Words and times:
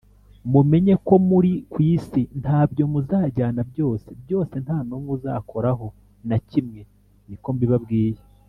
mumenye 0.51 0.93
ko 1.07 1.15
muri 1.29 1.51
ku 1.71 1.77
isi, 1.93 2.21
ntabyo 2.41 2.83
muzajyana, 2.91 3.61
byose, 3.71 4.09
byose 4.23 4.55
nta 4.65 4.77
n’umwe 4.87 5.11
uzakoraho 5.17 5.87
na 6.27 6.37
kimwe 6.49 6.81
niko 7.27 7.49
mbibabwiye. 7.57 8.21